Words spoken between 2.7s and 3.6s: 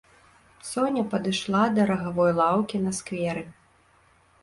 на скверы.